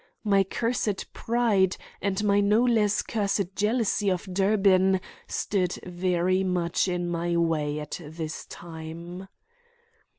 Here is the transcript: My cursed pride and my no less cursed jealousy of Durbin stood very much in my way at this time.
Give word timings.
My 0.23 0.43
cursed 0.43 1.13
pride 1.13 1.77
and 2.01 2.23
my 2.23 2.39
no 2.39 2.63
less 2.63 3.03
cursed 3.03 3.55
jealousy 3.55 4.09
of 4.09 4.27
Durbin 4.33 4.99
stood 5.27 5.77
very 5.85 6.43
much 6.43 6.87
in 6.87 7.07
my 7.07 7.37
way 7.37 7.79
at 7.79 8.01
this 8.03 8.47
time. 8.47 9.27